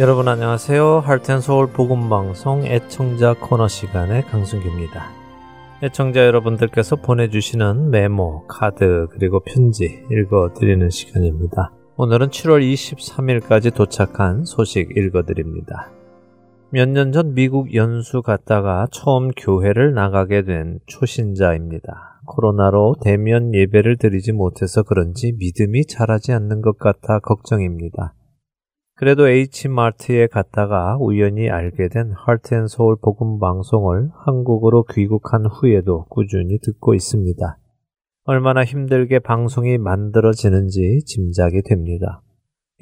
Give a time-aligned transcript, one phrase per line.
[0.00, 1.00] 여러분 안녕하세요.
[1.04, 5.08] 할텐서울 복음방송 애청자 코너 시간의 강순기입니다.
[5.84, 11.70] 애청자 여러분들께서 보내주시는 메모, 카드, 그리고 편지 읽어드리는 시간입니다.
[11.96, 15.92] 오늘은 7월 23일까지 도착한 소식 읽어드립니다.
[16.70, 22.20] 몇 년 전 미국 연수 갔다가 처음 교회를 나가게 된 초신자입니다.
[22.26, 28.14] 코로나로 대면 예배를 드리지 못해서 그런지 믿음이 자라지 않는 것 같아 걱정입니다.
[28.96, 37.58] 그래도 H마트에 갔다가 우연히 알게 된 하트앤서울 복음 방송을 한국으로 귀국한 후에도 꾸준히 듣고 있습니다.
[38.26, 42.22] 얼마나 힘들게 방송이 만들어지는지 짐작이 됩니다.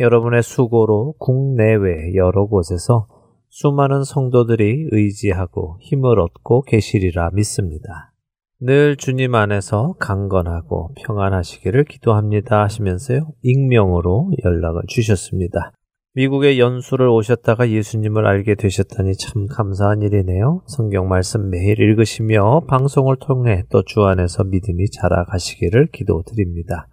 [0.00, 3.06] 여러분의 수고로 국내외 여러 곳에서
[3.48, 8.12] 수많은 성도들이 의지하고 힘을 얻고 계시리라 믿습니다.
[8.60, 15.72] 늘 주님 안에서 강건하고 평안하시기를 기도합니다 하시면서요, 익명으로 연락을 주셨습니다.
[16.14, 20.62] 미국에 연수를 오셨다가 예수님을 알게 되셨다니 참 감사한 일이네요.
[20.66, 26.88] 성경 말씀 매일 읽으시며 방송을 통해 또 주 안에서 믿음이 자라가시기를 기도드립니다.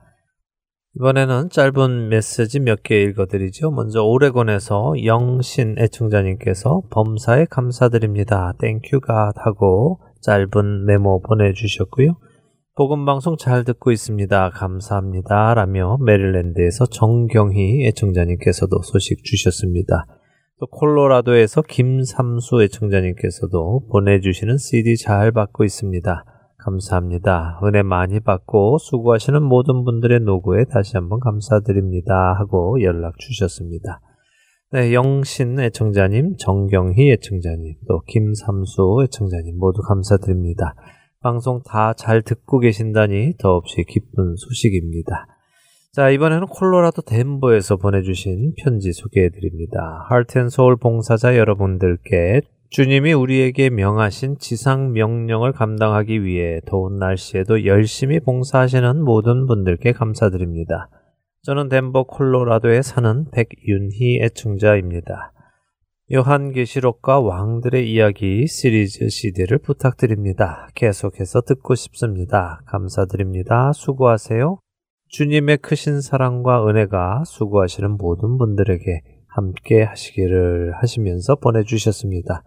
[0.95, 3.71] 이번에는 짧은 메시지 몇 개 읽어드리죠.
[3.71, 8.53] 먼저 오레곤에서 영신 애청자님께서 범사에 감사드립니다.
[8.59, 12.15] Thank you God 하고 짧은 메모 보내주셨고요.
[12.79, 14.51] 복음방송 잘 듣고 있습니다.
[14.51, 15.53] 감사합니다.
[15.53, 20.05] 라며 메릴랜드에서 정경희 애청자님께서도 소식 주셨습니다.
[20.61, 26.23] 또 콜로라도에서 김삼수 애청자님께서도 보내주시는 CD 잘 받고 있습니다.
[26.57, 27.59] 감사합니다.
[27.65, 32.33] 은혜 많이 받고 수고하시는 모든 분들의 노고에 다시 한번 감사드립니다.
[32.39, 33.99] 하고 연락 주셨습니다.
[34.71, 40.75] 네, 영신 애청자님, 정경희 애청자님, 또 김삼수 애청자님 모두 감사드립니다.
[41.21, 45.27] 방송 다 잘 듣고 계신다니 더없이 기쁜 소식입니다.
[45.91, 50.05] 자, 이번에는 콜로라도 덴버에서 보내주신 편지 소개해 드립니다.
[50.09, 59.45] 하트앤서울 봉사자 여러분들께 주님이 우리에게 명하신 지상 명령을 감당하기 위해 더운 날씨에도 열심히 봉사하시는 모든
[59.47, 60.89] 분들께 감사드립니다.
[61.41, 65.33] 저는 덴버 콜로라도에 사는 백윤희 애청자입니다.
[66.11, 70.67] 요한계시록과 왕들의 이야기 시리즈 CD를 부탁드립니다.
[70.73, 72.61] 계속해서 듣고 싶습니다.
[72.65, 73.71] 감사드립니다.
[73.73, 74.57] 수고하세요.
[75.09, 82.43] 주님의 크신 사랑과 은혜가 수고하시는 모든 분들에게 함께 하시기를 하시면서 보내주셨습니다.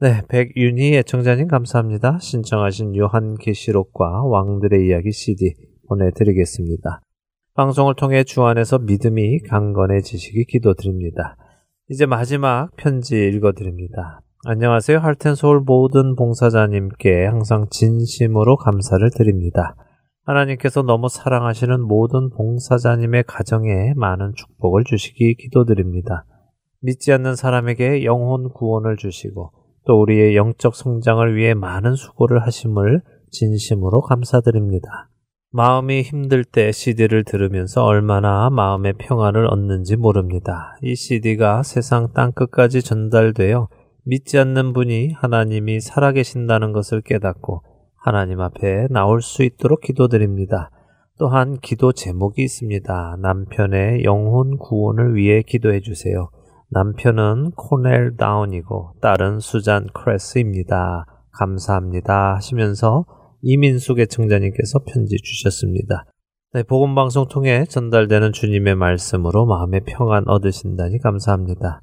[0.00, 2.18] 네, 백윤희 애청자님 감사합니다.
[2.18, 5.52] 신청하신 요한계시록과 왕들의 이야기 CD
[5.86, 7.02] 보내드리겠습니다.
[7.56, 11.36] 방송을 통해 주 안에서 믿음이 강건해지시기 기도드립니다.
[11.90, 14.20] 이제 마지막 편지 읽어드립니다.
[14.46, 14.98] 안녕하세요.
[14.98, 19.74] 할텐서울 모든 봉사자님께 항상 진심으로 감사를 드립니다.
[20.24, 26.24] 하나님께서 너무 사랑하시는 모든 봉사자님의 가정에 많은 축복을 주시기 기도드립니다.
[26.80, 29.50] 믿지 않는 사람에게 영혼 구원을 주시고
[29.84, 35.08] 또 우리의 영적 성장을 위해 많은 수고를 하심을 진심으로 감사드립니다.
[35.54, 40.78] 마음이 힘들 때 CD를 들으면서 얼마나 마음의 평안을 얻는지 모릅니다.
[40.80, 43.68] 이 CD가 세상 땅끝까지 전달되어
[44.04, 47.62] 믿지 않는 분이 하나님이 살아계신다는 것을 깨닫고
[47.96, 50.70] 하나님 앞에 나올 수 있도록 기도드립니다.
[51.18, 53.16] 또한 기도 제목이 있습니다.
[53.20, 56.30] 남편의 영혼 구원을 위해 기도해 주세요.
[56.70, 61.04] 남편은 코넬 다운이고 딸은 수잔 크레스입니다.
[61.32, 63.04] 감사합니다 하시면서
[63.42, 66.04] 이민숙 애청자님께서 편지 주셨습니다.
[66.54, 71.82] 네, 복음방송 통해 전달되는 주님의 말씀으로 마음의 평안 얻으신다니 감사합니다.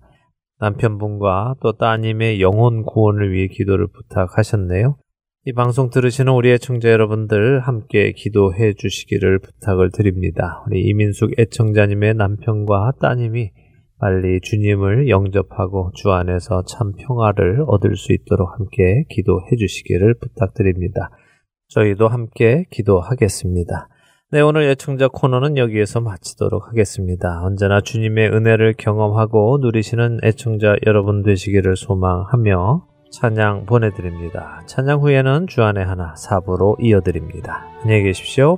[0.60, 4.98] 남편분과 또 따님의 영혼 구원을 위해 기도를 부탁하셨네요.
[5.46, 10.64] 이 방송 들으시는 우리 애청자 여러분들 함께 기도해 주시기를 부탁을 드립니다.
[10.68, 13.52] 우리 이민숙 애청자님의 남편과 따님이
[14.00, 21.10] 빨리 주님을 영접하고 주 안에서 참 평화를 얻을 수 있도록 함께 기도해 주시기를 부탁드립니다.
[21.70, 23.88] 저희도 함께 기도하겠습니다.
[24.32, 27.42] 네, 오늘 예청자 코너는 여기에서 마치도록 하겠습니다.
[27.44, 34.62] 언제나 주님의 은혜를 경험하고 누리시는 애청자 여러분 되시기를 소망하며 찬양 보내드립니다.
[34.68, 37.66] 찬양 후에는 주안의 하나 사부로 이어드립니다.
[37.82, 38.58] 안녕히 계십시오.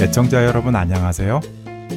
[0.00, 1.40] 애청자 여러분 안녕하세요.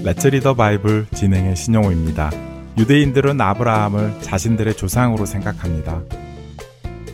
[0.04, 2.32] Let's Read the Bible 진행의 신용호입니다.
[2.78, 6.02] 유대인들은 아브라함을 자신들의 조상으로 생각합니다.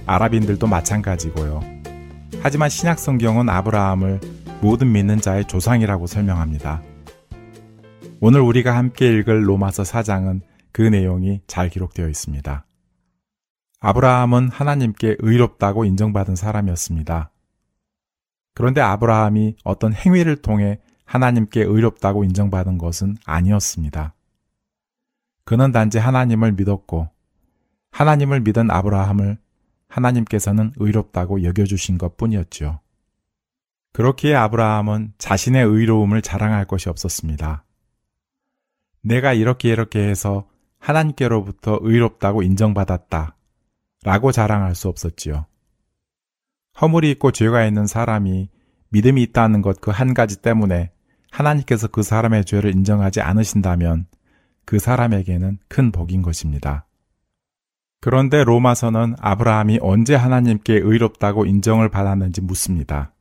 [0.06, 1.62] 아랍인들도 마찬가지고요.
[2.42, 4.20] 하지만 신약 성경은 아브라함을
[4.62, 6.82] 모든 믿는 자의 조상이라고 설명합니다.
[8.20, 12.66] 오늘 우리가 함께 읽을 로마서 4장은 그 내용이 잘 기록되어 있습니다.
[13.82, 17.32] 아브라함은 하나님께 의롭다고 인정받은 사람이었습니다.
[18.54, 24.14] 그런데 아브라함이 어떤 행위를 통해 하나님께 의롭다고 인정받은 것은 아니었습니다.
[25.46, 27.10] 그는 단지 하나님을 믿었고
[27.92, 29.38] 하나님을 믿은 아브라함을
[29.88, 32.82] 하나님께서는 의롭다고 여겨주신 것 뿐이었죠.
[33.94, 37.64] 그렇기에 아브라함은 자신의 의로움을 자랑할 것이 없었습니다.
[39.02, 43.36] 내가 이렇게 이렇게 해서 하나님께로부터 의롭다고 인정받았다.
[44.04, 45.46] 라고 자랑할 수 없었지요.
[46.82, 48.50] 허물이 있고 죄가 있는 사람이
[48.90, 50.92] 믿음이 있다는 것 그 한 가지 때문에
[51.32, 54.08] 하나님께서 그 사람의 죄를 인정하지 않으신다면
[54.66, 56.86] 그 사람에게는 큰 복인 것입니다.
[58.02, 63.14] 그런데 로마서는 아브라함이 언제 하나님께 의롭다고 인정을 받았는지 묻습니다.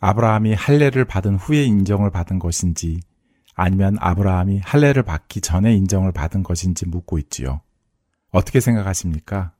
[0.00, 3.00] 아브라함이 할례를 받은 후에 인정을 받은 것인지
[3.54, 7.60] 아니면 아브라함이 할례를 받기 전에 인정을 받은 것인지 묻고 있지요.
[8.30, 9.52] 어떻게 생각하십니까?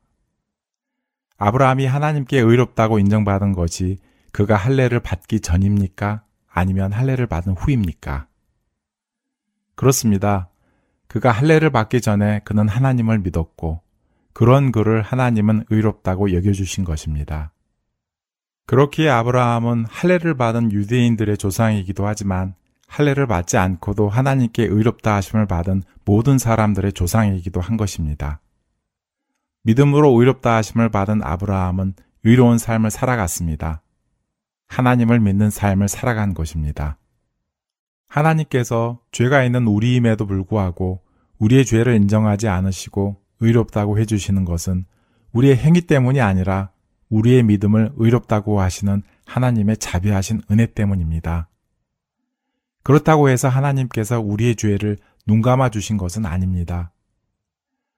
[1.38, 3.98] 아브라함이 하나님께 의롭다고 인정받은 것이
[4.32, 6.22] 그가 할례를 받기 전입니까?
[6.48, 8.26] 아니면 할례를 받은 후입니까?
[9.74, 10.48] 그렇습니다.
[11.06, 13.80] 그가 할례를 받기 전에 그는 하나님을 믿었고
[14.32, 17.52] 그런 그를 하나님은 의롭다고 여겨 주신 것입니다.
[18.66, 22.54] 그렇기에 아브라함은 할례를 받은 유대인들의 조상이기도 하지만
[22.88, 28.40] 할례를 받지 않고도 하나님께 의롭다 하심을 받은 모든 사람들의 조상이기도 한 것입니다.
[29.66, 33.82] 믿음으로 의롭다 하심을 받은 아브라함은 의로운 삶을 살아갔습니다.
[34.68, 36.98] 하나님을 믿는 삶을 살아간 것입니다.
[38.08, 41.00] 하나님께서 죄가 있는 우리임에도 불구하고
[41.38, 44.86] 우리의 죄를 인정하지 않으시고 의롭다고 해주시는 것은
[45.32, 46.70] 우리의 행위 때문이 아니라
[47.08, 51.48] 우리의 믿음을 의롭다고 하시는 하나님의 자비하신 은혜 때문입니다.
[52.84, 56.92] 그렇다고 해서 하나님께서 우리의 죄를 눈감아 주신 것은 아닙니다.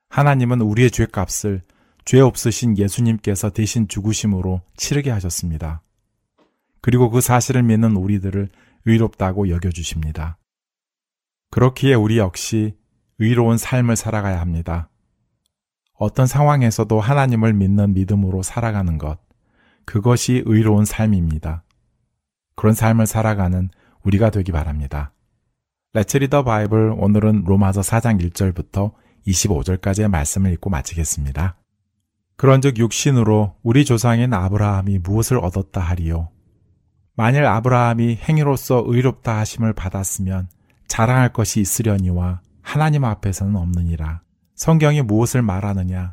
[0.08, 1.62] 하나님은 우리의 죄값을
[2.04, 5.82] 죄 없으신 예수님께서 대신 죽으심으로 치르게 하셨습니다.
[6.80, 8.48] 그리고 그 사실을 믿는 우리들을
[8.86, 10.38] 의롭다고 여겨주십니다.
[11.50, 12.76] 그렇기에 우리 역시
[13.18, 14.88] 의로운 삶을 살아가야 합니다.
[15.94, 19.18] 어떤 상황에서도 하나님을 믿는 믿음으로 살아가는 것,
[19.84, 21.64] 그것이 의로운 삶입니다.
[22.54, 23.68] 그런 삶을 살아가는
[24.04, 25.12] 우리가 되기 바랍니다.
[25.94, 28.92] 레츠 리더 바이블 오늘은 로마서 4장 1절부터
[29.28, 31.56] 25절까지의 말씀을 읽고 마치겠습니다.
[32.36, 36.30] 그런즉 육신으로 우리 조상인 아브라함이 무엇을 얻었다 하리요?
[37.16, 40.48] 만일 아브라함이 행위로서 의롭다 하심을 받았으면
[40.86, 44.22] 자랑할 것이 있으려니와 하나님 앞에서는 없느니라.
[44.54, 46.12] 성경이 무엇을 말하느냐?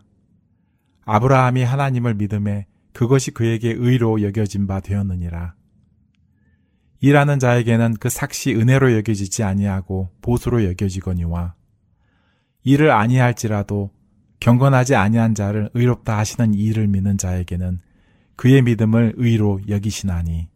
[1.05, 5.53] 아브라함이 하나님을 믿음에 그것이 그에게 의로 여겨진 바 되었느니라.
[7.01, 11.53] 일하는 자에게는 그 삭시 은혜로 여겨지지 아니하고 보수로 여겨지거니와
[12.65, 13.91] 일을 아니할지라도
[14.39, 17.79] 경건하지 아니한 자를 의롭다 하시는 이를 믿는 자에게는
[18.35, 20.49] 그의 믿음을 의로 여기시나니.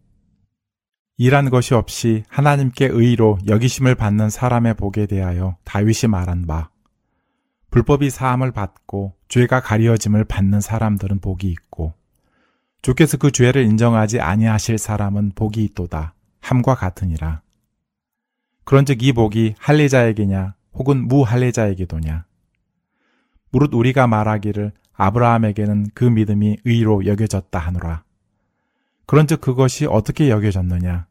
[1.18, 6.70] 일한 것이 없이 하나님께 의로 여기심을 받는 사람의 복에 대하여 다윗이 말한 바
[7.72, 11.94] 불법이 사함을 받고 죄가 가려짐을 받는 사람들은 복이 있고
[12.82, 16.16] 주께서 그 죄를 인정하지 아니하실 사람은 복이 있도다.
[16.40, 17.42] 함과 같으니라.
[18.64, 22.26] 그런즉 이 복이 할례자에게냐 혹은 무할례자에게도냐
[23.52, 28.04] 무릇 우리가 말하기를 아브라함에게는 그 믿음이 의로 여겨졌다 하노라.
[29.06, 31.08] 그런즉 그것이 어떻게 여겨졌느냐?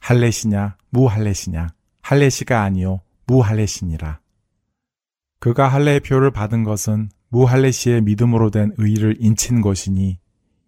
[0.00, 1.68] 할례시냐 무할례시냐?
[2.00, 4.20] 할례시가 아니요 무할례시니라.
[5.40, 10.18] 그가 할례의 표를 받은 것은 무할레시의 믿음으로 된 의를 인친 것이니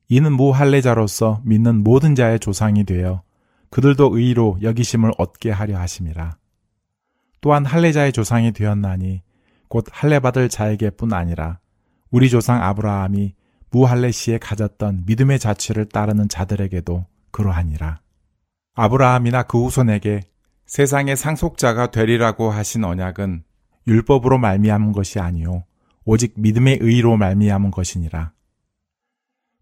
[0.08, 3.22] 이는 무할례자로서 믿는 모든 자의 조상이 되어
[3.70, 6.36] 그들도 의로 여기심을 얻게 하려 하심이라.
[7.46, 9.22] 또한 할례자의 조상이 되었나니
[9.68, 11.60] 곧 할례 받을 자에게뿐 아니라
[12.10, 13.34] 우리 조상 아브라함이
[13.70, 18.00] 무할례 시에 가졌던 믿음의 자취를 따르는 자들에게도 그러하니라.
[18.74, 20.22] 아브라함이나 그 후손에게
[20.66, 23.44] 세상의 상속자가 되리라고 하신 언약은
[23.86, 25.66] 율법으로 말미암은 것이 아니요
[26.04, 28.32] 오직 믿음의 의로 말미암은 것이니라.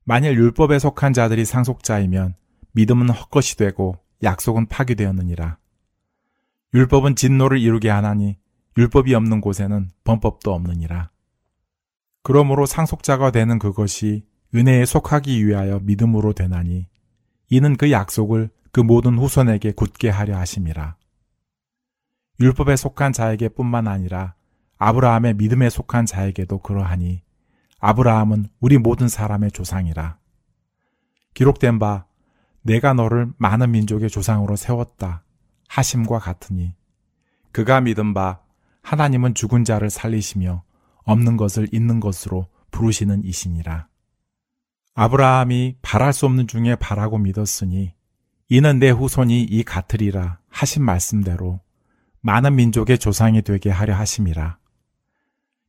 [0.04, 2.34] 만일 율법에 속한 자들이 상속자이면
[2.72, 5.58] 믿음은 헛것이 되고 약속은 파기되었느니라.
[6.74, 8.36] 율법은 진노를 이루게 하나니
[8.76, 11.10] 율법이 없는 곳에는 범법도 없느니라.
[12.24, 16.88] 그러므로 상속자가 되는 그것이 은혜에 속하기 위하여 믿음으로 되나니
[17.48, 20.96] 이는 그 약속을 그 모든 후손에게 굳게 하려 하심이라.
[22.40, 24.34] 율법에 속한 자에게 뿐만 아니라
[24.78, 27.22] 아브라함의 믿음에 속한 자에게도 그러하니
[27.78, 30.18] 아브라함은 우리 모든 사람의 조상이라.
[31.34, 32.06] 기록된 바
[32.62, 35.23] 내가 너를 많은 민족의 조상으로 세웠다
[35.68, 36.74] 하심과 같으니
[37.52, 38.40] 그가 믿은 바
[38.82, 40.62] 하나님은 죽은 자를 살리시며
[41.04, 43.88] 없는 것을 있는 것으로 부르시는 이시니라.
[44.94, 47.94] 아브라함이 바랄 수 없는 중에 바라고 믿었으니
[48.48, 51.60] 이는 내 후손이 이 같으리라 하신 말씀대로
[52.20, 54.58] 많은 민족의 조상이 되게 하려 하심이라.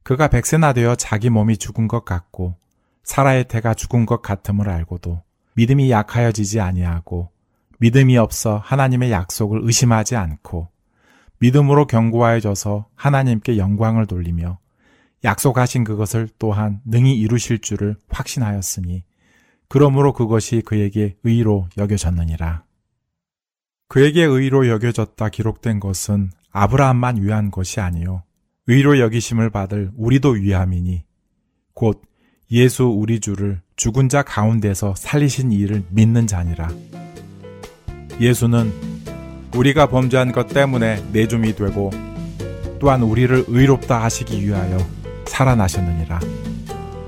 [0.03, 2.55] 그가 백세나 되어 자기 몸이 죽은 것 같고
[3.03, 5.23] 사라의 태가 죽은 것 같음을 알고도
[5.55, 7.31] 믿음이 약하여지지 아니하고
[7.85, 10.69] 믿음이 없어 하나님의 약속을 의심하지 않고
[11.37, 14.57] 믿음으로 견고하여져서 하나님께 영광을 돌리며
[15.23, 19.03] 약속하신 그것을 또한 능히 이루실 줄을 확신하였으니
[19.67, 22.63] 그러므로 그것이 그에게 의로 여겨졌느니라.
[23.87, 28.23] 그에게 의로 여겨졌다 기록된 것은 아브라함만 위한 것이 아니요
[28.65, 31.03] 의로 여기심을 받을 우리도 위함이니
[31.75, 32.01] 곧
[32.49, 36.69] 예수 우리 주를 죽은 자 가운데서 살리신 이를 믿는 자니라.
[38.19, 38.71] 예수는
[39.55, 41.91] 우리가 범죄한 것 때문에 내줌이 되고
[42.79, 44.77] 또한 우리를 의롭다 하시기 위하여
[45.25, 46.19] 살아나셨느니라.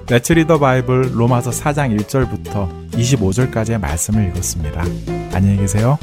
[0.10, 4.84] 레츠 리더 바이블 로마서 4장 1절부터 25절까지의 말씀을 읽었습니다.
[5.34, 5.98] 안녕히 계세요.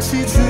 [0.00, 0.40] 주저앉게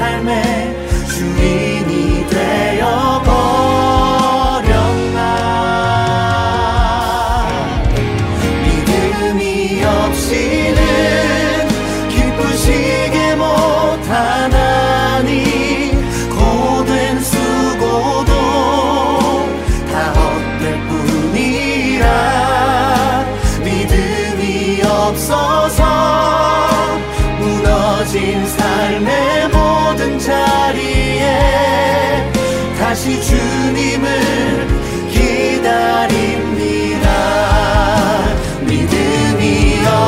[0.00, 0.49] 정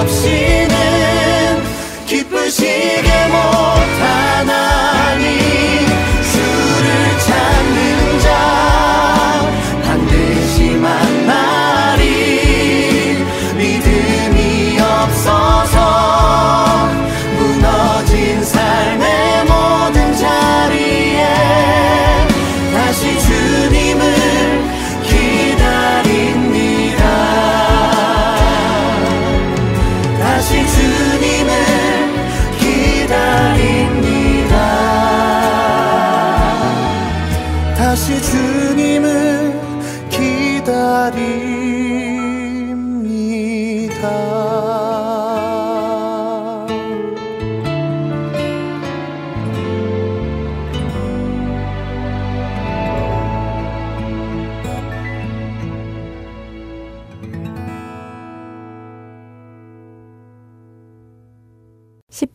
[0.03, 0.69] 없이는
[2.07, 3.72] 기쁜 시계 모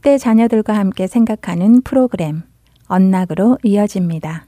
[0.08, 2.43] 10대 자녀들과 함께 생각하는 프로그램
[2.88, 4.48] 언락으로 이어집니다.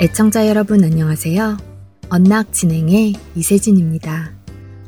[0.00, 1.56] 애청자 여러분 안녕하세요.
[2.10, 4.32] 언락 진행의 이세진입니다.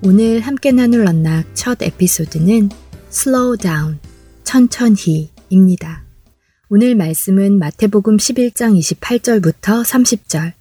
[0.04, 2.68] 오늘 함께 나눌 언락 첫 에피소드는
[3.10, 3.98] Slow Down,
[4.44, 6.04] 천천히입니다.
[6.68, 10.52] 오늘 말씀은 마태복음 11장 28절부터 30절,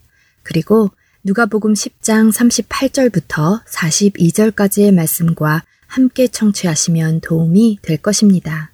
[0.41, 0.89] 그리고
[1.27, 8.71] 누가복음 10장 38절부터 42절까지의 말씀과 함께 청취하시면 도움이 될 것입니다.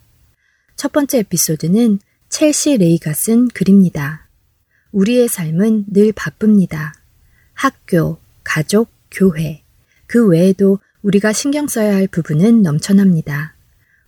[0.75, 4.27] 첫 번째 에피소드는 첼시 레이가 쓴 글입니다.
[4.91, 6.93] 우리의 삶은 늘 바쁩니다.
[7.53, 9.63] 학교, 가족, 교회,
[10.05, 13.55] 그 외에도 우리가 신경 써야 할 부분은 넘쳐납니다.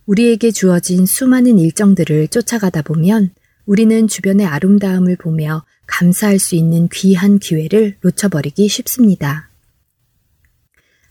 [0.04, 3.30] 우리에게 주어진 수많은 일정들을 쫓아가다 보면
[3.66, 9.48] 우리는 주변의 아름다움을 보며 감사할 수 있는 귀한 기회를 놓쳐버리기 쉽습니다.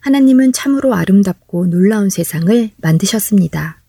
[0.00, 3.80] 하나님은 참으로 아름답고 놀라운 세상을 만드셨습니다.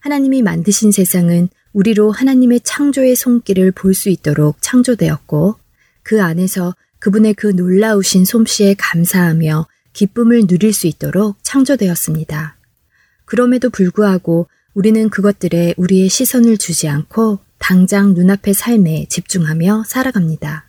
[0.00, 5.56] 하나님이 만드신 세상은 우리로 하나님의 창조의 손길을 볼 수 있도록 창조되었고
[6.02, 12.56] 그 안에서 그분의 그 놀라우신 솜씨에 감사하며 기쁨을 누릴 수 있도록 창조되었습니다.
[13.24, 20.68] 그럼에도 불구하고 우리는 그것들에 우리의 시선을 주지 않고 당장 눈앞의 삶에 집중하며 살아갑니다.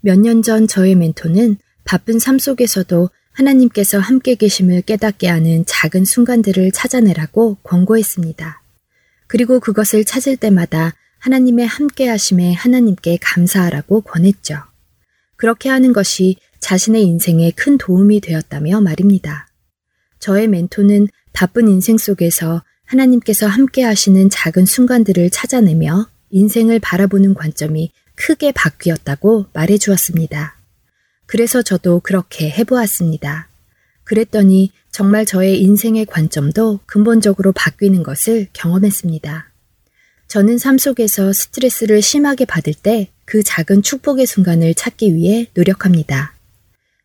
[0.00, 6.70] 몇 년 전 저의 멘토는 바쁜 삶 속에서도 하나님께서 함께 계심을 깨닫게 하는 작은 순간들을
[6.72, 8.62] 찾아내라고 권고했습니다.
[9.26, 14.56] 그리고 그것을 찾을 때마다 하나님의 함께 하심에 하나님께 감사하라고 권했죠.
[15.36, 19.48] 그렇게 하는 것이 자신의 인생에 큰 도움이 되었다며 말입니다.
[20.20, 28.52] 저의 멘토는 바쁜 인생 속에서 하나님께서 함께 하시는 작은 순간들을 찾아내며 인생을 바라보는 관점이 크게
[28.52, 30.56] 바뀌었다고 말해 주었습니다.
[31.26, 33.48] 그래서 저도 그렇게 해보았습니다.
[34.04, 39.52] 그랬더니 정말 저의 인생의 관점도 근본적으로 바뀌는 것을 경험했습니다.
[40.26, 46.32] 저는 삶 속에서 스트레스를 심하게 받을 때 그 작은 축복의 순간을 찾기 위해 노력합니다.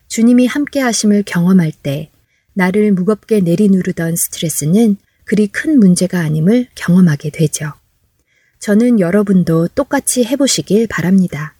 [0.07, 2.11] 주님이 함께 하심을 경험할 때
[2.53, 7.73] 나를 무겁게 내리누르던 스트레스는 그리 큰 문제가 아님을 경험하게 되죠.
[8.59, 11.55] 저는 여러분도 똑같이 해보시길 바랍니다.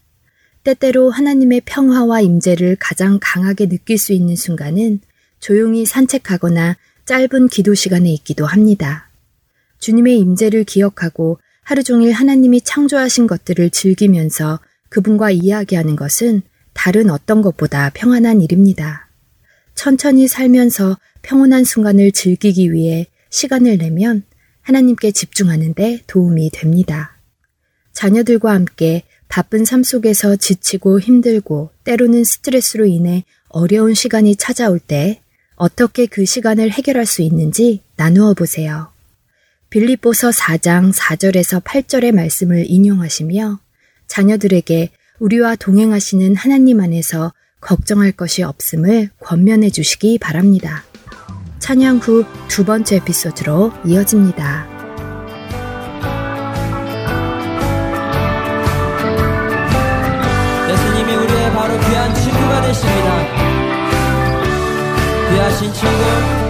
[0.64, 5.02] 때때로 하나님의 평화와 임재를 가장 강하게 느낄 수 있는 순간은
[5.40, 9.10] 조용히 산책하거나 짧은 기도 시간에 있기도 합니다.
[9.80, 17.92] 주님의 임재를 기억하고 하루 종일 하나님이 창조하신 것들을 즐기면서 그분과 이야기하는 것은 다른 어떤 것보다
[17.94, 19.10] 평안한 일입니다.
[19.76, 24.24] 천천히 살면서 평온한 순간을 즐기기 위해 시간을 내면
[24.62, 27.18] 하나님께 집중하는데 도움이 됩니다.
[27.92, 35.20] 자녀들과 함께 바쁜 삶 속에서 지치고 힘들고 때로는 스트레스로 인해 어려운 시간이 찾아올 때
[35.56, 38.90] 어떻게 그 시간을 해결할 수 있는지 나누어 보세요.
[39.72, 43.60] 빌립보서 4장 4절에서 8절의 말씀을 인용하시며
[44.08, 50.84] 자녀들에게 우리와 동행하시는 하나님 안에서 걱정할 것이 없음을 권면해 주시기 바랍니다.
[51.64, 54.68] 찬양 후 두 번째 에피소드로 이어집니다.
[60.70, 63.18] 예수님이 우리의 바로 귀한 친구가 되십니다.
[65.32, 66.43] 귀하신 친구.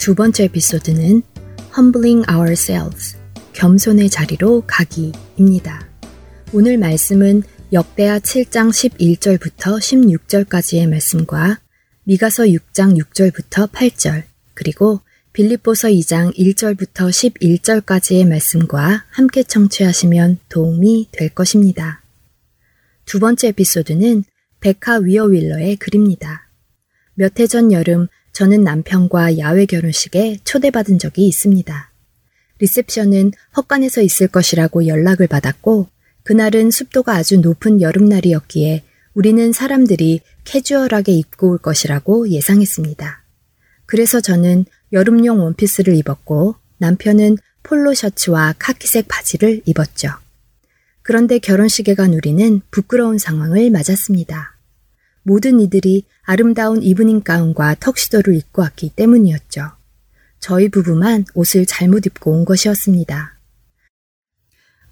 [0.00, 1.20] 두 번째 에피소드는
[1.76, 3.18] Humbling Ourselves,
[3.52, 5.86] 겸손의 자리로 가기입니다.
[6.54, 7.42] 오늘 말씀은
[7.74, 11.60] 역대하 7장 11절부터 16절까지의 말씀과
[12.04, 14.22] 미가서 6장 6절부터 8절,
[14.54, 15.02] 그리고
[15.34, 22.02] 빌립보서 2장 1절부터 11절까지의 말씀과 함께 청취하시면 도움이 될 것입니다.
[23.04, 24.24] 두 번째 에피소드는
[24.60, 26.48] 베카 위어윌러의 글입니다.
[27.14, 28.08] 몇 해 전 여름
[28.40, 31.90] 저는 남편과 야외 결혼식에 초대받은 적이 있습니다.
[32.58, 35.88] 리셉션은 헛간에서 있을 것이라고 연락을 받았고
[36.22, 43.22] 그날은 습도가 아주 높은 여름날이었기에 우리는 사람들이 캐주얼하게 입고 올 것이라고 예상했습니다.
[43.84, 50.12] 그래서 저는 여름용 원피스를 입었고 남편은 폴로 셔츠와 카키색 바지를 입었죠.
[51.02, 54.56] 그런데 결혼식에 간 우리는 부끄러운 상황을 맞았습니다.
[55.22, 59.70] 모든 이들이 아름다운 evening gown과 턱시도를 입고 왔기 때문이었죠.
[60.38, 63.38] 저희 부부만 옷을 잘못 입고 온 것이었습니다.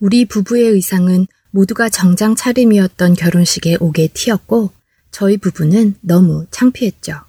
[0.01, 4.71] 우리 부부의 의상은 모두가 정장 차림이었던 결혼식에 오게 튀었고
[5.11, 7.21] 저희 부부는 너무 창피했죠.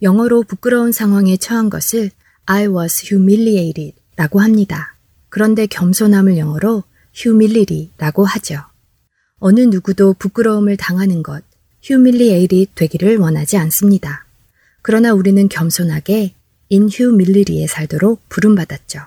[0.00, 2.10] 영어로 부끄러운 상황에 처한 것을
[2.46, 4.96] I was humiliated 라고 합니다.
[5.28, 6.82] 그런데 겸손함을 영어로
[7.14, 8.64] humility 라고 하죠.
[9.38, 11.44] 어느 누구도 부끄러움을 당하는 것,
[11.88, 14.24] humiliated 되기를 원하지 않습니다.
[14.82, 16.34] 그러나 우리는 겸손하게
[16.70, 19.00] humility에 살도록 부름받았죠.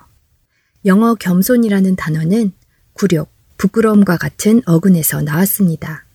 [0.85, 2.51] 영어 겸손이라는 단어는
[2.93, 6.05] 굴욕, 부끄러움과 같은 어근에서 나왔습니다.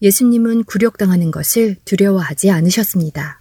[0.00, 3.40] 예수님은 굴욕당하는 것을 두려워하지 않으셨습니다.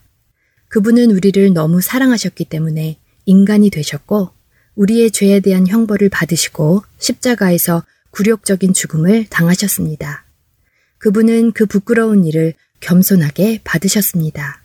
[0.68, 4.32] 그분은 우리를 너무 사랑하셨기 때문에 인간이 되셨고
[4.76, 10.27] 우리의 죄에 대한 형벌을 받으시고 십자가에서 굴욕적인 죽음을 당하셨습니다.
[11.08, 14.62] 그분은 그 부끄러운 일을 겸손하게 받으셨습니다.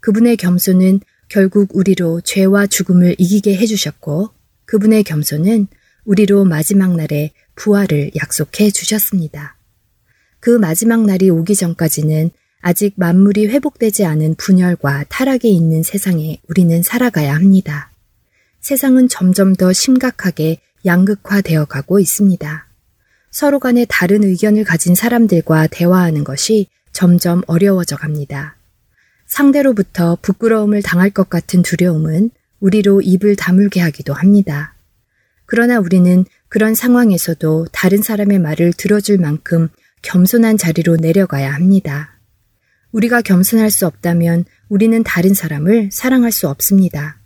[0.00, 4.28] 그분의 겸손은 결국 우리로 죄와 죽음을 이기게 해주셨고
[4.66, 5.68] 그분의 겸손은
[6.04, 9.56] 우리로 마지막 날에 부활을 약속해 주셨습니다.
[10.38, 17.34] 그 마지막 날이 오기 전까지는 아직 만물이 회복되지 않은 분열과 타락에 있는 세상에 우리는 살아가야
[17.34, 17.90] 합니다.
[18.60, 22.69] 세상은 점점 더 심각하게 양극화되어 가고 있습니다.
[23.30, 28.56] 서로 간에 다른 의견을 가진 사람들과 대화하는 것이 점점 어려워져 갑니다.
[29.26, 34.74] 상대로부터 부끄러움을 당할 것 같은 두려움은 우리로 입을 다물게 하기도 합니다.
[35.46, 39.68] 그러나 우리는 그런 상황에서도 다른 사람의 말을 들어줄 만큼
[40.02, 42.18] 겸손한 자리로 내려가야 합니다.
[42.92, 47.18] 우리가 겸손할 수 없다면 우리는 다른 사람을 사랑할 수 없습니다.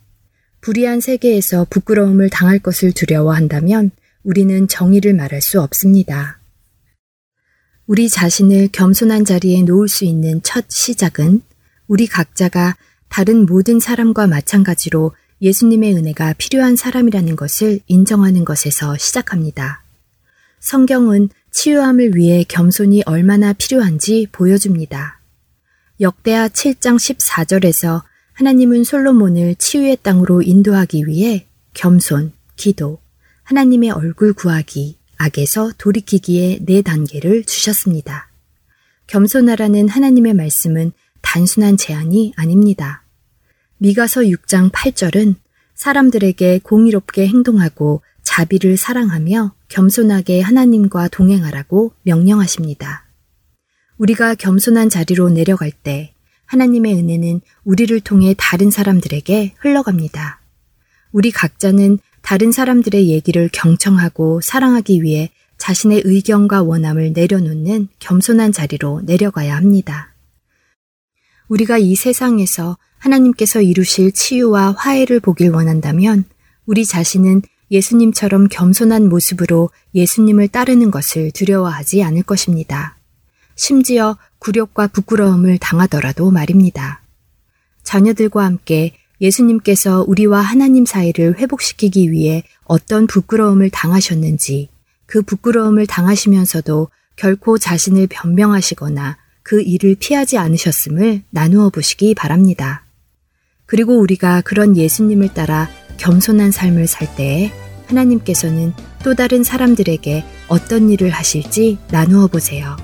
[0.61, 3.90] 불의한 세계에서 부끄러움을 당할 것을 두려워한다면
[4.24, 6.40] 우리는 정의를 말할 수 없습니다.
[7.87, 11.42] 우리 자신을 겸손한 자리에 놓을 수 있는 첫 시작은
[11.87, 12.76] 우리 각자가
[13.08, 19.84] 다른 모든 사람과 마찬가지로 예수님의 은혜가 필요한 사람이라는 것을 인정하는 것에서 시작합니다.
[20.60, 25.20] 성경은 치유함을 위해 겸손이 얼마나 필요한지 보여줍니다.
[26.00, 33.04] 역대하 7장 14절에서 하나님은 솔로몬을 치유의 땅으로 인도하기 위해 겸손, 기도,
[33.44, 38.30] 하나님의 얼굴 구하기, 악에서 돌이키기에 네 단계를 주셨습니다.
[39.07, 43.04] 겸손하라는 하나님의 말씀은 단순한 제안이 아닙니다.
[43.78, 45.35] 미가서 6장 8절은
[45.74, 53.07] 사람들에게 공의롭게 행동하고 자비를 사랑하며 겸손하게 하나님과 동행하라고 명령하십니다.
[53.98, 56.14] 우리가 겸손한 자리로 내려갈 때
[56.46, 60.40] 하나님의 은혜는 우리를 통해 다른 사람들에게 흘러갑니다.
[61.12, 69.54] 우리 각자는 다른 사람들의 얘기를 경청하고 사랑하기 위해 자신의 의견과 원함을 내려놓는 겸손한 자리로 내려가야
[69.54, 70.14] 합니다.
[71.48, 76.24] 우리가 이 세상에서 하나님께서 이루실 치유와 화해를 보길 원한다면
[76.64, 82.96] 우리 자신은 예수님처럼 겸손한 모습으로 예수님을 따르는 것을 두려워하지 않을 것입니다.
[83.54, 87.02] 심지어 굴욕과 부끄러움을 당하더라도 말입니다.
[87.82, 94.68] 자녀들과 함께 예수님께서 우리와 하나님 사이를 회복시키기 위해 어떤 부끄러움을 당하셨는지
[95.06, 102.84] 그 부끄러움을 당하시면서도 결코 자신을 변명하시거나 그 일을 피하지 않으셨음을 나누어 보시기 바랍니다.
[103.66, 107.52] 그리고 우리가 그런 예수님을 따라 겸손한 삶을 살 때에
[107.87, 108.72] 하나님께서는
[109.04, 112.76] 또 다른 사람들에게 어떤 일을 하실지 나누어 보세요.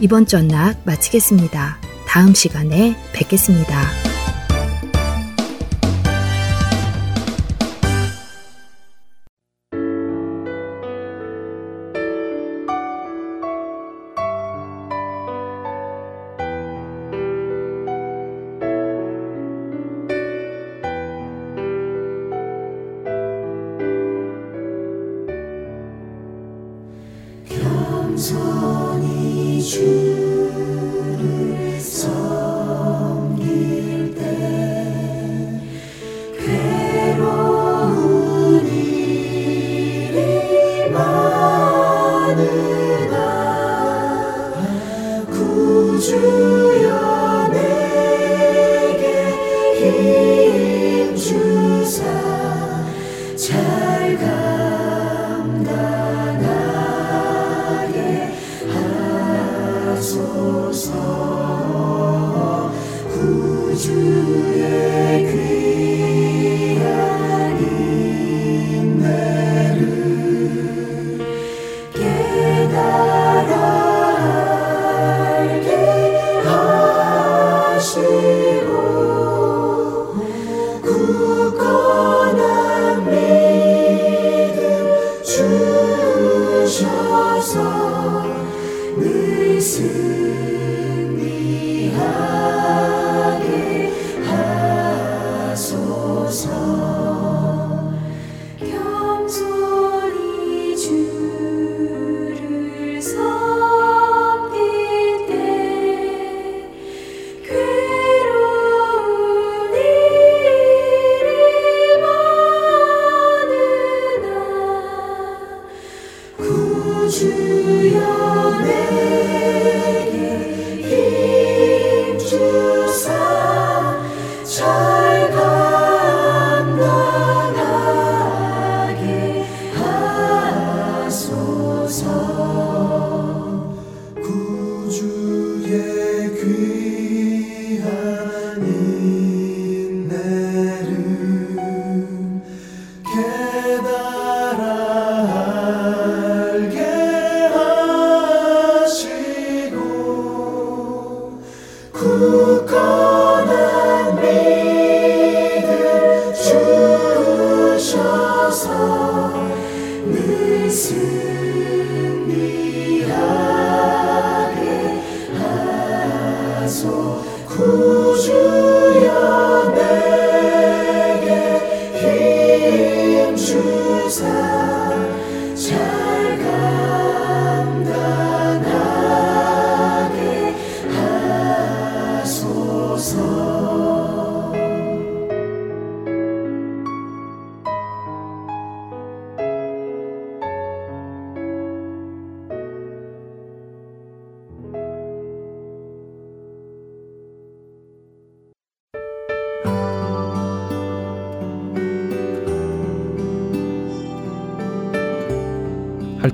[0.00, 1.78] 이번 전락 마치겠습니다.
[2.06, 4.11] 다음 시간에 뵙겠습니다.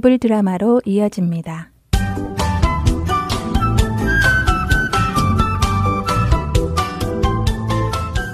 [0.00, 1.70] 바이블 드라마로 이어집니다.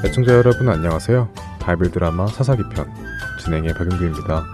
[0.05, 1.29] 애청자 여러분 안녕하세요.
[1.61, 2.87] 바이블 드라마 사사기 편
[3.43, 4.45] 진행의 박윤규입니다.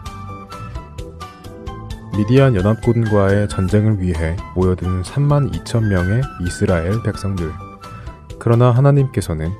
[2.16, 7.52] 미디안 연합군과의 전쟁을 위해 모여든 3만 2천 명의 이스라엘 백성들.
[8.38, 9.50] 그러나 하나님께서는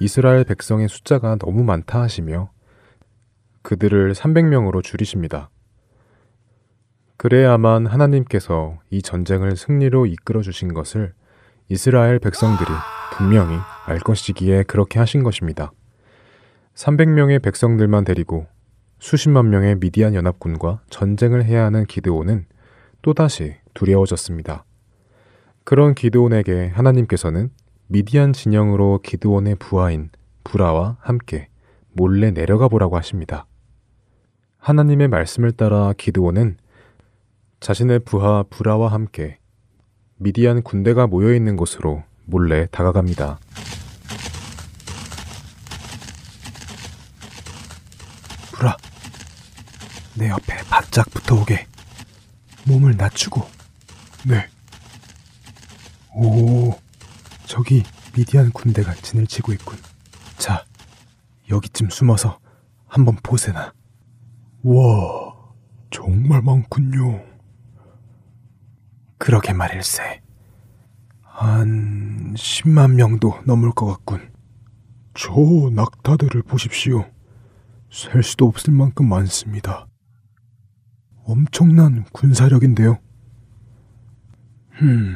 [0.00, 2.50] 이스라엘 백성의 숫자가 너무 많다 하시며
[3.60, 5.50] 그들을 300명으로 줄이십니다.
[7.22, 11.12] 그래야만 하나님께서 이 전쟁을 승리로 이끌어 주신 것을
[11.68, 12.68] 이스라엘 백성들이
[13.12, 13.56] 분명히
[13.86, 15.70] 알 것이기에 그렇게 하신 것입니다.
[16.74, 18.48] 300명의 백성들만 데리고
[18.98, 22.46] 수십만 명의 미디안 연합군과 전쟁을 해야 하는 기드온은
[23.02, 24.64] 또다시 두려워졌습니다.
[25.62, 27.50] 그런 기드온에게 하나님께서는
[27.86, 30.10] 미디안 진영으로 기드온의 부하인
[30.42, 31.50] 부라와 함께
[31.92, 33.46] 몰래 내려가 보라고 하십니다.
[34.58, 36.56] 하나님의 말씀을 따라 기드온은
[37.62, 39.38] 자신의 부하 부라와 함께
[40.16, 43.38] 미디안 군대가 모여 있는 곳으로 몰래 다가갑니다.
[48.50, 48.76] 부라,
[50.16, 51.66] 내 옆에 바짝 붙어오게.
[52.66, 53.46] 몸을 낮추고.
[54.26, 54.48] 네.
[56.16, 56.76] 오,
[57.46, 57.84] 저기
[58.16, 59.78] 미디안 군대가 진을 치고 있군.
[60.36, 60.64] 자,
[61.48, 62.40] 여기쯤 숨어서
[62.88, 63.72] 한번 보세나.
[64.64, 65.32] 와,
[65.92, 67.31] 정말 많군요.
[69.22, 70.20] 그러게 말일세.
[71.22, 74.32] 한 10만 명도 넘을 것 같군.
[75.14, 75.30] 저
[75.72, 77.08] 낙타들을 보십시오.
[77.88, 79.86] 셀 수도 없을 만큼 많습니다.
[81.22, 82.98] 엄청난 군사력인데요.
[84.70, 85.14] 흠,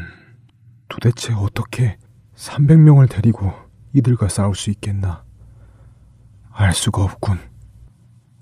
[0.89, 1.99] 도대체 어떻게
[2.37, 3.53] 300명을 데리고
[3.93, 5.25] 이들과 싸울 수 있겠나?
[6.53, 7.41] 알 수가 없군.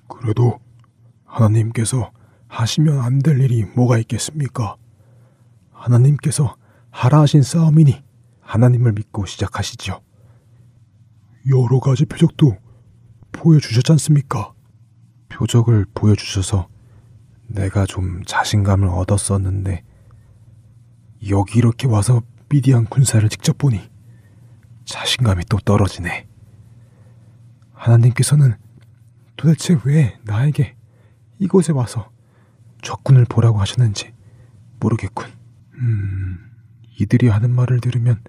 [0.08, 0.58] 그래도
[1.24, 2.12] 하나님께서
[2.48, 4.76] 하시면 안 될 일이 뭐가 있겠습니까?
[5.84, 6.56] 하나님께서
[6.90, 8.02] 하라 하신 싸움이니
[8.40, 10.00] 하나님을 믿고 시작하시죠.
[11.50, 12.56] 여러 가지 표적도
[13.32, 14.54] 보여주셨지 않습니까?
[15.28, 16.68] 표적을 보여주셔서
[17.48, 19.84] 내가 좀 자신감을 얻었었는데
[21.28, 23.80] 여기 이렇게 와서 미디안 군사를 직접 보니
[24.86, 26.26] 자신감이 또 떨어지네.
[27.72, 28.56] 하나님께서는
[29.36, 30.76] 도대체 왜 나에게
[31.38, 32.10] 이곳에 와서
[32.82, 34.12] 적군을 보라고 하셨는지
[34.80, 35.33] 모르겠군.
[35.76, 36.38] 음,
[36.98, 38.22] 이들이 하는 말을 들으면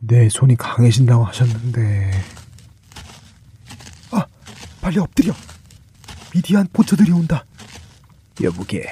[0.00, 2.10] 내 손이 강해진다고 하셨는데.
[4.12, 4.26] 아,
[4.80, 5.32] 빨리 엎드려.
[6.34, 7.44] 미디안 포처들이 온다.
[8.42, 8.86] 여보게,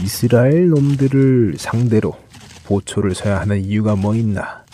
[0.00, 2.18] 이스라엘 놈들을 상대로
[2.64, 4.64] 보초를 서야 하는 이유가 뭐 있나?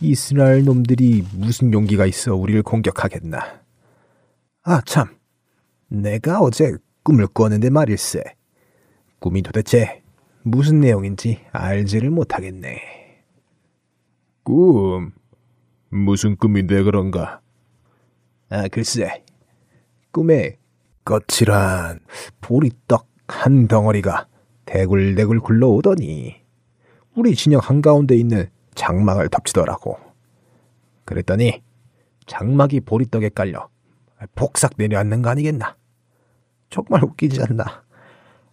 [0.00, 3.62] 이스라엘 놈들이 무슨 용기가 있어 우리를 공격하겠나?
[4.64, 5.16] 아, 참.
[5.88, 8.22] 내가 어제 꿈을 꿨는데 말일세.
[9.20, 10.01] 꿈이 도대체
[10.42, 12.80] 무슨 내용인지 알지를 못하겠네.
[14.42, 15.12] 꿈?
[15.88, 17.40] 무슨 꿈인데 그런가?
[18.48, 19.24] 아, 글쎄.
[20.10, 20.58] 꿈에
[21.04, 22.00] 거칠한
[22.40, 24.26] 보리떡 한 덩어리가
[24.66, 26.42] 대굴대굴 굴러오더니
[27.14, 29.98] 우리 진영 한가운데 있는 장막을 덮치더라고.
[31.04, 31.62] 그랬더니
[32.26, 33.68] 장막이 보리떡에 깔려
[34.34, 35.76] 폭삭 내려앉는 거 아니겠나?
[36.70, 37.84] 정말 웃기지 않나?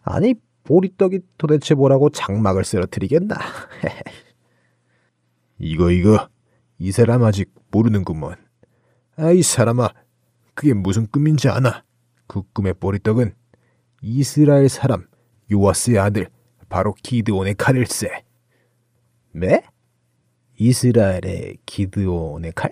[0.03, 0.35] 아니
[0.69, 3.35] 보리떡이 도대체 뭐라고 장막을 쓰러뜨리겠나?
[5.57, 6.29] 이거 이거
[6.77, 8.35] 이 사람 아직 모르는구먼.
[9.15, 9.89] 아이 사람아
[10.53, 11.83] 그게 무슨 꿈인지 아나?
[12.27, 13.33] 그 꿈의 보리떡은
[14.03, 15.07] 이스라엘 사람
[15.51, 16.29] 요아스의 아들
[16.69, 18.23] 바로 기드온의 칼일세.
[19.31, 19.63] 네?
[20.59, 22.71] 이스라엘의 기드온의 칼?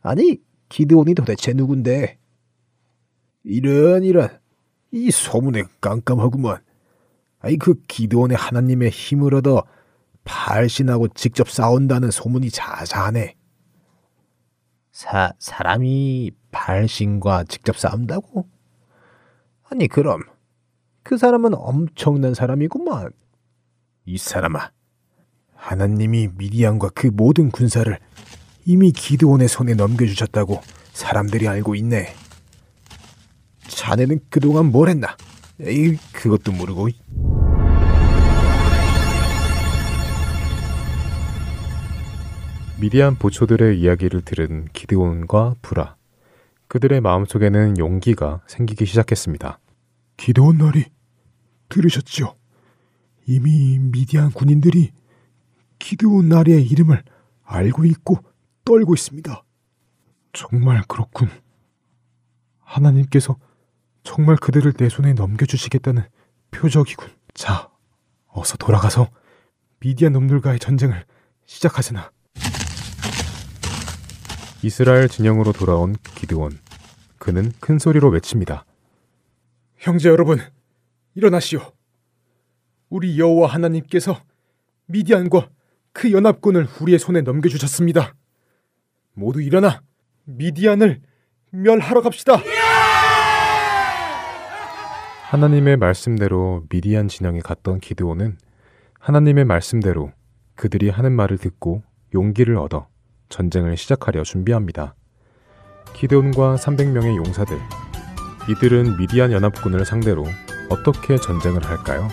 [0.00, 2.18] 아니 기드온이 도대체 누군데?
[3.42, 4.28] 이런 이런
[4.92, 6.65] 이 소문에 깜깜하구먼.
[7.46, 9.62] 아이 그 기드온의 하나님의 힘을 얻어
[10.24, 13.36] 발신하고 직접 싸운다는 소문이 자자하네.
[14.90, 18.48] 사 사람이 발신과 직접 싸운다고?
[19.70, 20.22] 아니 그럼
[21.04, 23.10] 그 사람은 엄청난 사람이구만.
[24.06, 24.72] 이 사람아,
[25.54, 27.96] 하나님이 미디안과 그 모든 군사를
[28.64, 30.60] 이미 기드온의 손에 넘겨주셨다고
[30.92, 32.12] 사람들이 알고 있네.
[33.68, 35.16] 자네는 그동안 뭘 했나?
[35.60, 36.88] 에이, 그것도 모르고.
[42.78, 45.96] 미디안 보초들의 이야기를 들은 기드온과 브라.
[46.68, 49.58] 그들의 마음속에는 용기가 생기기 시작했습니다.
[50.18, 50.84] 기도원 날이
[51.70, 52.36] 들으셨죠?
[53.26, 54.92] 이미 미디안 군인들이
[55.78, 57.02] 기드온 나리의 이름을
[57.44, 58.18] 알고 있고
[58.66, 59.42] 떨고 있습니다.
[60.34, 61.30] 정말 그렇군.
[62.60, 63.38] 하나님께서
[64.02, 66.02] 정말 그들을 내 손에 넘겨주시겠다는
[66.50, 67.08] 표적이군.
[67.32, 67.70] 자,
[68.26, 69.08] 어서 돌아가서
[69.80, 71.06] 미디안 놈들과의 전쟁을
[71.46, 72.10] 시작하세나.
[74.66, 76.58] 이스라엘 진영으로 돌아온 기드온.
[77.18, 78.64] 그는 큰 소리로 외칩니다.
[79.76, 80.40] 형제 여러분,
[81.14, 81.60] 일어나시오.
[82.88, 84.20] 우리 여호와 하나님께서
[84.86, 85.50] 미디안과
[85.92, 88.16] 그 연합군을 우리의 손에 넘겨주셨습니다.
[89.14, 89.82] 모두 일어나
[90.24, 91.00] 미디안을
[91.50, 92.42] 멸하러 갑시다.
[95.30, 98.36] 하나님의 말씀대로 미디안 진영에 갔던 기드온은
[98.98, 100.10] 하나님의 말씀대로
[100.56, 102.88] 그들이 하는 말을 듣고 용기를 얻어
[103.28, 104.94] 전쟁을 시작하려 준비합니다.
[105.94, 107.58] 기드온과 300명의 용사들,
[108.48, 110.24] 이들은 미디안 연합군을 상대로
[110.68, 112.08] 어떻게 전쟁을 할까요?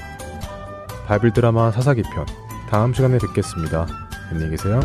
[1.05, 2.25] 바이블 드라마 사사기 편
[2.69, 3.87] 다음 시간에 뵙겠습니다.
[4.31, 4.79] 안녕히 계세요.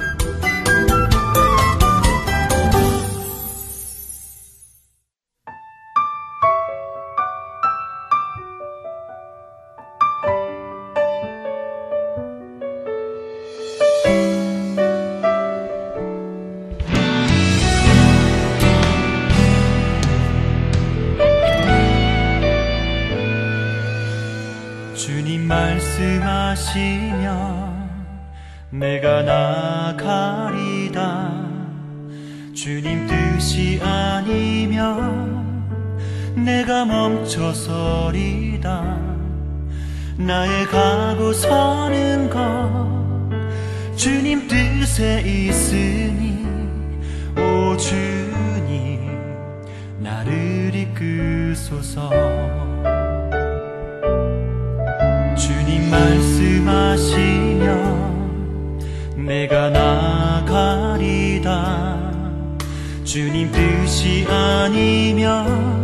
[28.70, 30.98] 내가 나가리다.
[32.54, 35.38] 주님 뜻이 아니면
[36.34, 38.68] 내가 멈춰서리다.
[40.18, 46.44] 나의 가고 서는 것 주님 뜻에 있으니
[47.36, 49.16] 오 주님
[50.00, 52.10] 나를 이끄소서
[55.90, 57.68] 말씀하시면
[59.26, 61.48] 내가 나가리다.
[63.04, 65.78] 주님 뜻이 아니면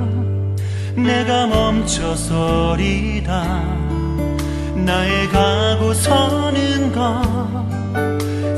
[0.94, 3.32] 내가 멈춰서리다.
[4.84, 7.22] 나의 가고 서는 것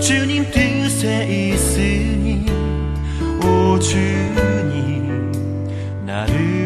[0.01, 2.47] 주님 뜻에 있으니
[3.45, 5.31] 오 주님
[6.05, 6.66] 나를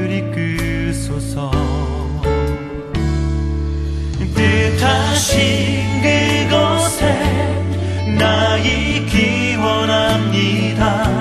[4.81, 7.13] 뜻하신 그곳에
[8.19, 11.20] 나 있기 원합니다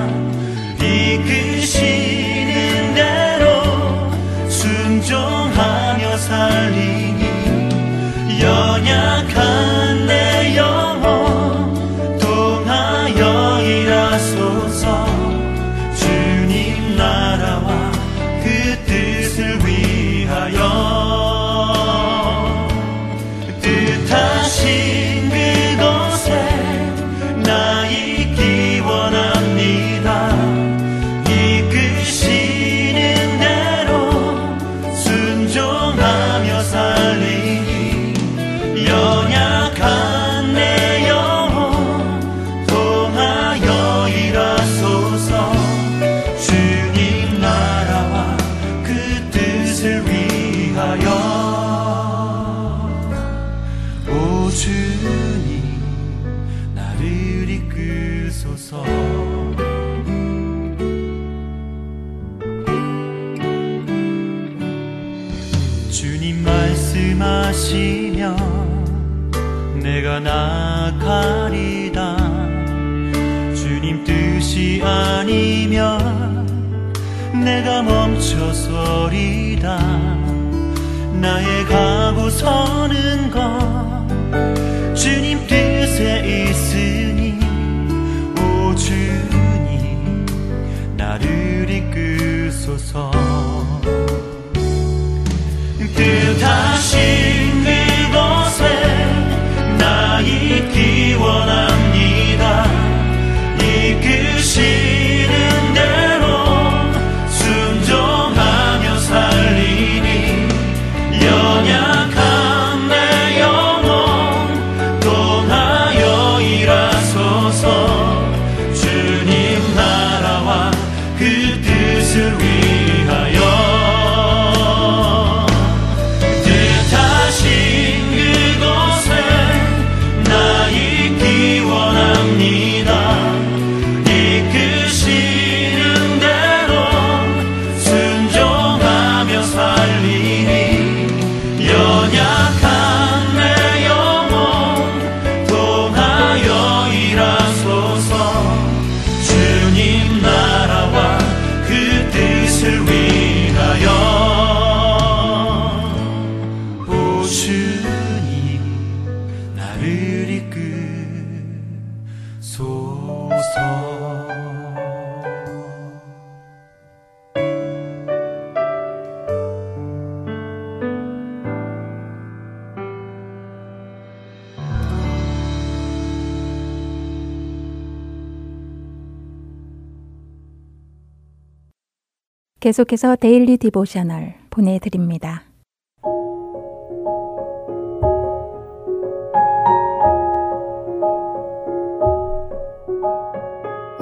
[182.60, 185.44] 계속해서 Daily Devotional 보내드립니다.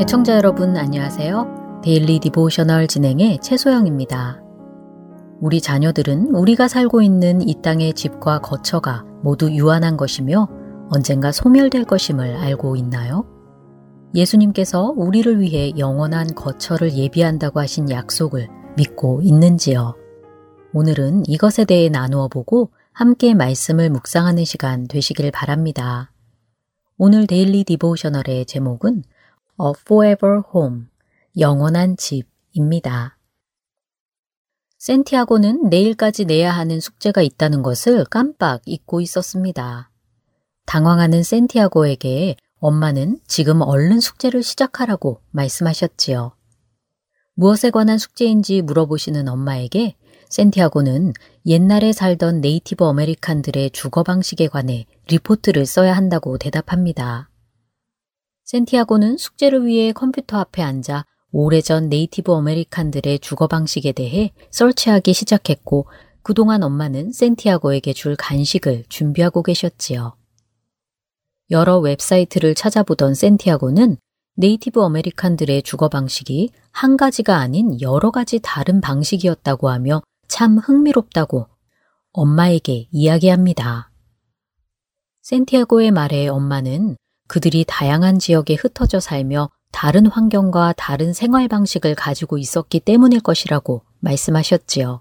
[0.01, 1.81] 애청자 여러분 안녕하세요.
[1.85, 4.43] Daily Devotional 진행의 최소영입니다.
[5.41, 10.49] 우리 자녀들은 우리가 살고 있는 이 땅의 집과 거처가 모두 유한한 것이며
[10.91, 13.38] 언젠가 소멸될 것임을 알고 있나요?
[14.15, 19.97] 예수님께서 우리를 위해 영원한 거처를 예비한다고 하신 약속을 믿고 있는지요?
[20.73, 26.11] 오늘은 이것에 대해 나누어 보고 함께 말씀을 묵상하는 시간 되시길 바랍니다.
[26.97, 29.05] 오늘 데일리 디보셔널의 제목은
[29.61, 30.87] A Forever Home,
[31.39, 33.19] 영원한 집입니다.
[34.79, 39.91] 센티아고는 내일까지 내야 하는 숙제가 있다는 것을 깜빡 잊고 있었습니다.
[40.67, 46.33] 당황하는 센티아고에게 엄마는 지금 얼른 숙제를 시작하라고 말씀하셨지요.
[47.35, 49.95] 무엇에 관한 숙제인지 물어보시는 엄마에게
[50.29, 51.13] 센티아고는
[51.47, 57.31] 옛날에 살던 Native American들의 주거 방식에 관해 리포트를 써야 한다고 대답합니다.
[58.45, 65.87] 센티아고는 숙제를 위해 컴퓨터 앞에 앉아 오래전 Native American들의 주거 방식에 대해 search하기 시작했고
[66.23, 70.18] 그동안 엄마는 센티아고에게 줄 간식을 준비하고 계셨지요.
[71.51, 73.97] 여러 웹사이트를 찾아보던 센티아고는
[74.37, 81.47] Native American들의 주거 방식이 한 가지가 아닌 여러 가지 다른 방식이었다고 하며 참 흥미롭다고
[82.13, 83.91] 엄마에게 이야기합니다.
[85.23, 86.97] 센티아고의 말에 엄마는
[87.29, 95.01] 그들이 다양한 지역에 흩어져 살며 다른 환경과 다른 생활 방식을 가지고 있었기 때문일 것이라고 말씀하셨지요.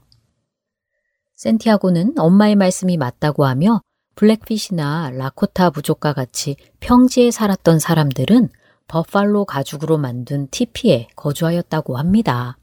[1.36, 3.82] 센티아고는 엄마의 말씀이 맞다고 하며
[4.18, 8.50] 블랙핏이나 라코타 부족과 같이 평지에 살았던 사람들은
[8.88, 12.58] 버팔로 가죽으로 만든 티피에 거주하였다고 합니다.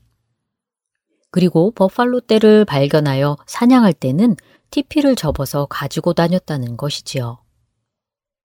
[1.31, 4.37] 그리고 버팔로 떼를 발견하여 사냥할 때는
[4.71, 7.39] 티피를 접어서 가지고 다녔다는 것이지요.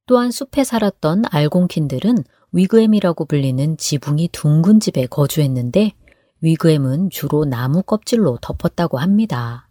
[0.06, 5.94] 또한 숲에 살았던 알곤킨들은 위그엠이라고 불리는 지붕이 둥근 집에 거주했는데
[6.42, 9.69] 위그엠은 주로 나무 껍질로 덮었다고 합니다.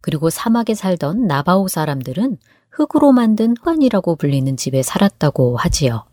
[0.00, 2.38] 그리고 사막에 살던 나바오 사람들은
[2.70, 6.04] 흙으로 만든 흙안이라고 불리는 집에 살았다고 하지요.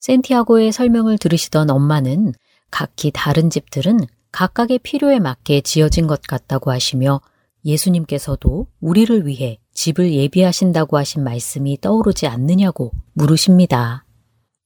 [0.00, 2.32] 센티아고의 설명을 들으시던 엄마는
[2.70, 4.00] 각기 다른 집들은
[4.32, 7.20] 각각의 필요에 맞게 지어진 것 같다고 하시며
[7.64, 14.04] 예수님께서도 우리를 위해 집을 예비하신다고 하신 말씀이 떠오르지 않느냐고 물으십니다.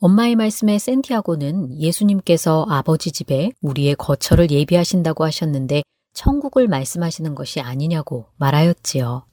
[0.01, 5.83] 엄마의 말씀에 센티아고는 예수님께서 아버지 집에 우리의 거처를 예비하신다고 하셨는데
[6.13, 9.27] 천국을 말씀하시는 것이 아니냐고 말하였지요.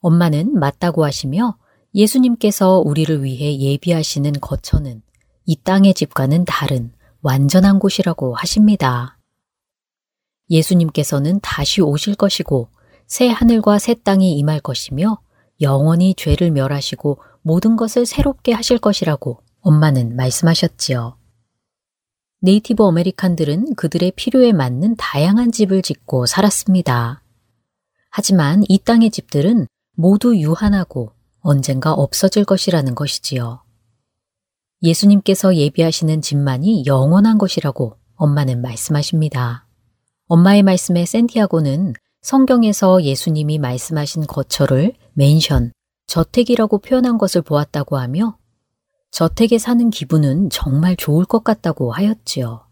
[0.00, 1.58] 엄마는 맞다고 하시며
[1.94, 5.02] 예수님께서 우리를 위해 예비하시는 거처는
[5.46, 9.18] 이 땅의 집과는 다른 완전한 곳이라고 하십니다.
[10.50, 12.68] 예수님께서는 다시 오실 것이고
[13.06, 15.18] 새 하늘과 새 땅이 임할 것이며
[15.60, 21.17] 영원히 죄를 멸하시고 모든 것을 새롭게 하실 것이라고 엄마는 말씀하셨지요.
[22.40, 27.22] Native American들은 그들의 필요에 맞는 다양한 집을 짓고 살았습니다.
[28.10, 29.66] 하지만 이 땅의 집들은
[29.96, 33.62] 모두 유한하고 언젠가 없어질 것이라는 것이지요.
[34.82, 39.66] 예수님께서 예비하시는 집만이 영원한 것이라고 엄마는 말씀하십니다.
[40.26, 45.72] 엄마의 말씀에 센티아고는 성경에서 예수님이 말씀하신 거처를 맨션,
[46.06, 48.38] 저택이라고 표현한 것을 보았다고 하며
[49.10, 52.66] 저택에 사는 기분은 정말 좋을 것 같다고 하였지요.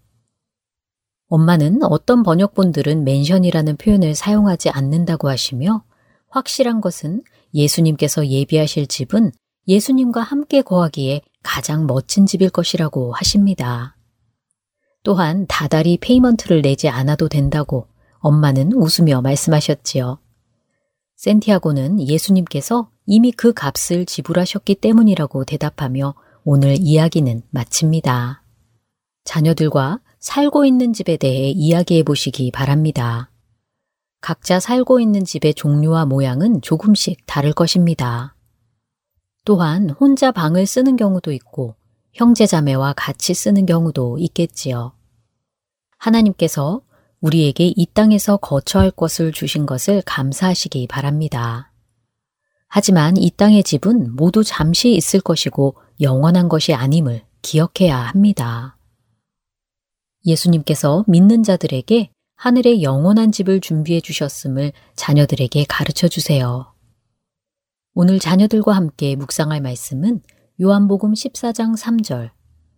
[1.28, 5.82] 엄마는 어떤 번역본들은 맨션이라는 표현을 사용하지 않는다고 하시며
[6.28, 7.22] 확실한 것은
[7.54, 9.32] 예수님께서 예비하실 집은
[9.66, 13.96] 예수님과 함께 거하기에 가장 멋진 집일 것이라고 하십니다.
[15.02, 20.18] 또한 다달이 payment를 내지 않아도 된다고 엄마는 웃으며 말씀하셨지요.
[21.16, 26.14] 센티아고는 예수님께서 이미 그 값을 지불하셨기 때문이라고 대답하며
[26.48, 28.44] 오늘 이야기는 마칩니다.
[29.24, 33.32] 자녀들과 살고 있는 집에 대해 이야기해 보시기 바랍니다.
[34.20, 38.36] 각자 살고 있는 집의 종류와 모양은 조금씩 다를 것입니다.
[39.44, 41.74] 또한 혼자 방을 쓰는 경우도 있고
[42.12, 44.92] 형제자매와 같이 쓰는 경우도 있겠지요.
[45.98, 46.80] 하나님께서
[47.22, 51.72] 우리에게 이 땅에서 거처할 것을 주신 것을 감사하시기 바랍니다.
[52.68, 58.76] 하지만 이 땅의 집은 모두 잠시 있을 것이고 영원한 것이 아님을 기억해야 합니다.
[60.24, 66.72] 예수님께서 믿는 자들에게 하늘의 영원한 집을 준비해 주셨음을 자녀들에게 가르쳐 주세요.
[67.94, 70.20] 오늘 자녀들과 함께 묵상할 말씀은
[70.60, 72.30] 요한복음 14장 3절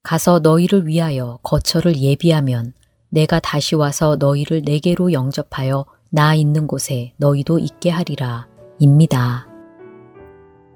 [0.04, 2.72] 가서 너희를 위하여 거처를 예비하면
[3.10, 8.46] 내가 다시 와서 너희를 내게로 영접하여 나 있는 곳에 너희도 있게 하리라
[8.78, 9.47] 입니다.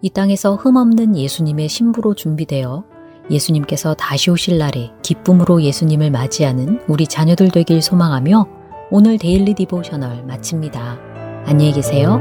[0.03, 2.83] 이 땅에서 흠없는 예수님의 신부로 준비되어
[3.31, 8.49] 예수님께서 다시 오실 날에 기쁨으로 예수님을 맞이하는 우리 자녀들 되길 소망하며
[8.91, 10.99] 오늘 Daily Devotional 마칩니다.
[11.47, 12.21] 안녕히 계세요.